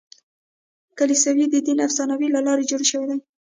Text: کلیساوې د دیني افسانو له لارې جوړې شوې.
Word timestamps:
کلیساوې 0.97 1.45
د 1.49 1.55
دیني 1.65 1.81
افسانو 1.87 2.15
له 2.35 2.39
لارې 2.47 2.67
جوړې 2.69 2.85
شوې. 2.91 3.15